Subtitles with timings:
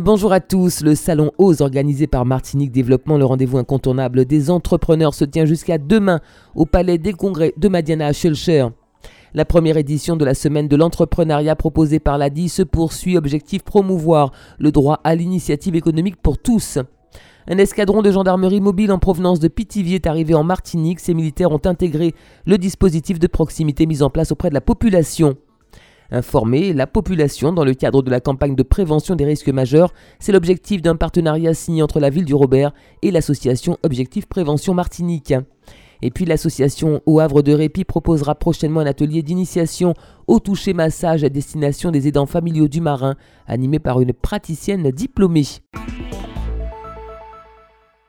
[0.00, 0.80] Bonjour à tous.
[0.80, 5.78] Le salon OSE organisé par Martinique Développement, le rendez-vous incontournable des entrepreneurs, se tient jusqu'à
[5.78, 6.18] demain
[6.56, 8.66] au Palais des Congrès de Madiana à Schulcher.
[9.34, 13.16] La première édition de la semaine de l'entrepreneuriat proposée par l'ADI se poursuit.
[13.16, 16.80] Objectif promouvoir le droit à l'initiative économique pour tous.
[17.46, 20.98] Un escadron de gendarmerie mobile en provenance de Pithiviers est arrivé en Martinique.
[20.98, 22.16] Ces militaires ont intégré
[22.46, 25.36] le dispositif de proximité mis en place auprès de la population.
[26.10, 30.32] Informer la population dans le cadre de la campagne de prévention des risques majeurs, c'est
[30.32, 32.72] l'objectif d'un partenariat signé entre la ville du Robert
[33.02, 35.34] et l'association Objectif Prévention Martinique.
[36.02, 39.94] Et puis l'association Au Havre de Répit proposera prochainement un atelier d'initiation
[40.26, 43.14] au toucher massage à destination des aidants familiaux du marin,
[43.46, 45.46] animé par une praticienne diplômée.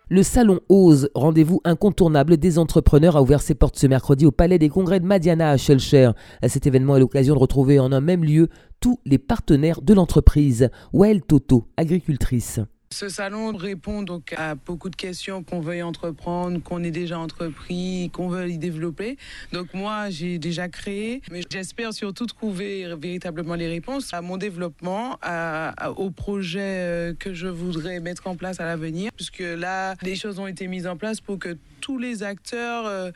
[0.08, 4.60] Le Salon Ose, rendez-vous incontournable des entrepreneurs, a ouvert ses portes ce mercredi au Palais
[4.60, 6.12] des Congrès de Madiana à Schellcher.
[6.48, 10.70] Cet événement est l'occasion de retrouver en un même lieu tous les partenaires de l'entreprise.
[10.94, 12.60] Wael Toto, agricultrice.
[12.96, 18.10] Ce salon répond donc à beaucoup de questions qu'on veuille entreprendre, qu'on ait déjà entrepris,
[18.14, 19.18] qu'on veut y développer.
[19.52, 25.18] Donc moi, j'ai déjà créé, mais j'espère surtout trouver véritablement les réponses à mon développement,
[25.22, 30.16] à, aux projets euh, que je voudrais mettre en place à l'avenir, puisque là, les
[30.16, 33.12] choses ont été mises en place pour que tous les acteurs euh,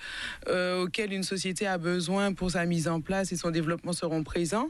[0.50, 4.25] euh, auxquels une société a besoin pour sa mise en place et son développement seront
[4.25, 4.67] présents.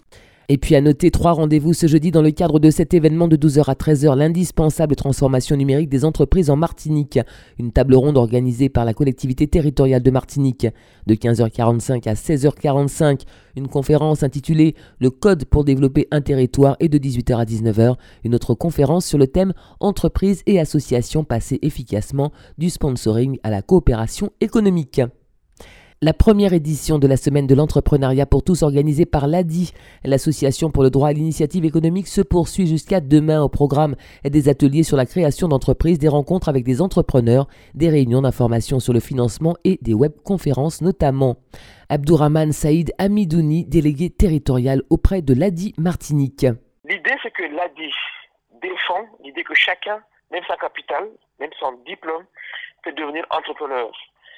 [0.51, 3.37] Et puis à noter trois rendez-vous ce jeudi dans le cadre de cet événement de
[3.37, 7.19] 12h à 13h, l'indispensable transformation numérique des entreprises en Martinique.
[7.59, 10.65] Une table ronde organisée par la collectivité territoriale de Martinique.
[11.05, 13.25] De 15h45 à 16h45,
[13.57, 18.33] une conférence intitulée Le code pour développer un territoire et de 18h à 19h, une
[18.33, 24.31] autre conférence sur le thème Entreprises et associations passer efficacement du sponsoring à la coopération
[24.41, 24.99] économique.
[26.01, 29.73] La première édition de la semaine de l'entrepreneuriat pour tous organisée par l'ADI,
[30.05, 34.83] l'association pour le droit à l'initiative économique, se poursuit jusqu'à demain au programme des ateliers
[34.83, 39.57] sur la création d'entreprises, des rencontres avec des entrepreneurs, des réunions d'information sur le financement
[39.65, 41.35] et des webconférences notamment.
[41.89, 46.45] Abdourahman Saïd Amidouni, délégué territorial auprès de l'ADI Martinique.
[46.85, 47.91] L'idée c'est que l'ADI
[48.61, 49.99] défend l'idée que chacun,
[50.31, 51.09] même sa capitale,
[51.41, 52.23] même son diplôme,
[52.85, 53.91] peut devenir entrepreneur.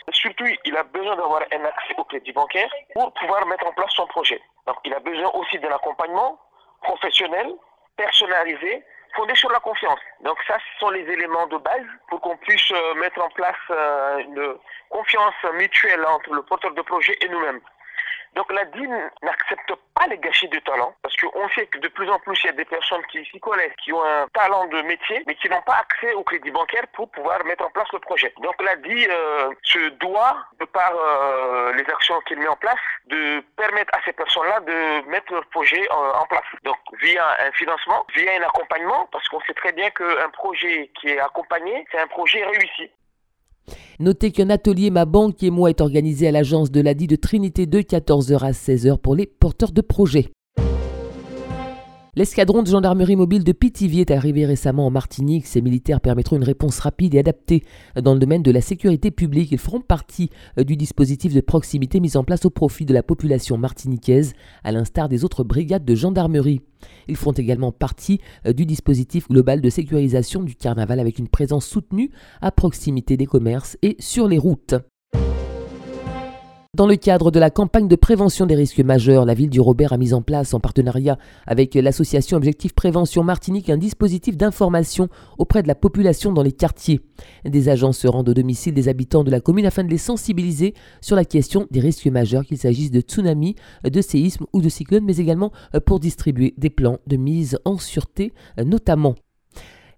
[0.09, 3.91] Surtout, il a besoin d'avoir un accès au crédit bancaire pour pouvoir mettre en place
[3.93, 4.41] son projet.
[4.67, 6.39] Donc, il a besoin aussi d'un accompagnement
[6.81, 7.53] professionnel,
[7.95, 8.83] personnalisé,
[9.15, 9.99] fondé sur la confiance.
[10.21, 13.55] Donc ça, ce sont les éléments de base pour qu'on puisse euh, mettre en place
[13.69, 14.55] euh, une
[14.89, 17.59] confiance mutuelle entre le porteur de projet et nous-mêmes.
[18.35, 18.89] Donc la DIN
[19.23, 22.47] n'accepte pas les gâchis de talent parce qu'on sait que de plus en plus il
[22.47, 25.49] y a des personnes qui s'y connaissent, qui ont un talent de métier, mais qui
[25.49, 28.33] n'ont pas accès au crédit bancaire pour pouvoir mettre en place le projet.
[28.41, 32.79] Donc la DIN euh, se doit, de par euh, les actions qu'il met en place,
[33.07, 36.45] de permettre à ces personnes-là de mettre leur projet en, en place.
[36.63, 41.09] Donc via un financement, via un accompagnement, parce qu'on sait très bien qu'un projet qui
[41.09, 42.91] est accompagné, c'est un projet réussi.
[44.01, 47.67] Notez qu'un atelier Ma Banque et moi est organisé à l'agence de l'ADI de Trinité
[47.67, 50.31] de 14h à 16h pour les porteurs de projets.
[52.15, 55.45] L'escadron de gendarmerie mobile de Pithiviers est arrivé récemment en Martinique.
[55.45, 57.63] Ces militaires permettront une réponse rapide et adaptée
[57.95, 59.51] dans le domaine de la sécurité publique.
[59.51, 63.03] Ils feront partie euh, du dispositif de proximité mis en place au profit de la
[63.03, 66.61] population martiniquaise, à l'instar des autres brigades de gendarmerie.
[67.11, 71.65] Ils feront également partie euh, du dispositif global de sécurisation du carnaval avec une présence
[71.65, 74.75] soutenue à proximité des commerces et sur les routes.
[76.81, 79.93] Dans le cadre de la campagne de prévention des risques majeurs, la ville du Robert
[79.93, 85.61] a mis en place, en partenariat avec l'association Objectif Prévention Martinique, un dispositif d'information auprès
[85.61, 86.99] de la population dans les quartiers.
[87.45, 90.73] Des agents se rendent au domicile des habitants de la commune afin de les sensibiliser
[91.01, 93.53] sur la question des risques majeurs, qu'il s'agisse de tsunamis,
[93.83, 95.51] de séismes ou de cyclones, mais également
[95.85, 99.13] pour distribuer des plans de mise en sûreté notamment.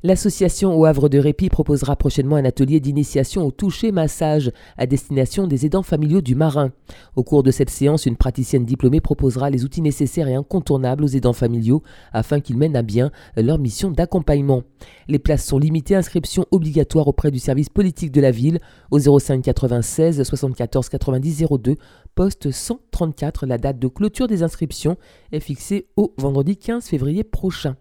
[0.06, 5.48] L'association au Havre de Répit proposera prochainement un atelier d'initiation au toucher massage à destination
[5.48, 6.74] des aidants familiaux du marin.
[7.16, 11.08] Au cours de cette séance, une praticienne diplômée proposera les outils nécessaires et incontournables aux
[11.08, 14.64] aidants familiaux afin qu'ils mènent à bien leur mission d'accompagnement.
[15.08, 18.60] Les places sont limitées, inscription obligatoire auprès du service politique de la ville
[18.92, 21.78] au 05 96 74 90 02
[22.14, 23.46] poste 134.
[23.46, 24.98] La date de clôture des inscriptions
[25.32, 27.78] est fixée au vendredi 15 février prochain.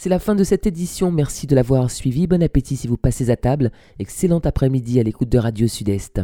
[0.00, 1.10] C'est la fin de cette édition.
[1.10, 2.28] Merci de l'avoir suivi.
[2.28, 3.72] Bon appétit si vous passez à table.
[3.98, 6.20] Excellent après-midi à l'écoute de Radio Sud-Est.